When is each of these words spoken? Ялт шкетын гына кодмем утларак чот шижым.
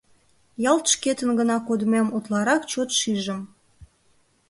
Ялт 0.71 0.85
шкетын 0.93 1.29
гына 1.39 1.57
кодмем 1.67 2.07
утларак 2.17 2.63
чот 2.71 2.89
шижым. 2.99 3.41